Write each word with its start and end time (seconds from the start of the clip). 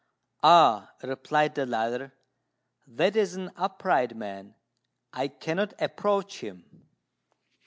"Ah," 0.41 0.95
replied 1.03 1.53
the 1.53 1.67
latter, 1.67 2.11
"that 2.87 3.15
is 3.15 3.35
an 3.35 3.51
upright 3.55 4.17
man: 4.17 4.55
I 5.13 5.27
cannot 5.27 5.79
approach 5.79 6.39
him." 6.39 6.87